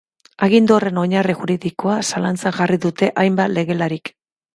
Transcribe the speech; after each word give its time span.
Agindu 0.45 0.75
horren 0.77 0.99
oinarri 1.01 1.35
juridikoa 1.41 1.97
zalantzan 2.13 2.55
jarri 2.61 2.79
dute 2.87 3.11
hainbat 3.25 3.55
legelarik. 3.59 4.11